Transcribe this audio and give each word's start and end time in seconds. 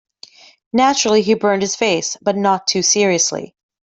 Naturally 0.73 1.21
he 1.21 1.35
burned 1.35 1.61
his 1.61 1.75
face, 1.75 2.17
but 2.23 2.35
not 2.35 2.65
too 2.65 2.81
seriously. 2.81 3.53